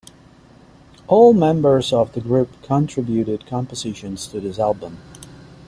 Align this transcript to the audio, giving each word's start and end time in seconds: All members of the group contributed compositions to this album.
All 1.07 1.31
members 1.31 1.93
of 1.93 2.13
the 2.13 2.21
group 2.21 2.63
contributed 2.63 3.45
compositions 3.45 4.25
to 4.29 4.39
this 4.39 4.57
album. 4.57 4.97